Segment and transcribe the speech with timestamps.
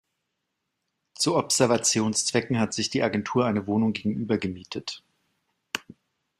[1.13, 5.03] Zu Observationszwecken hat sich die Agentur eine Wohnung gegenüber gemietet.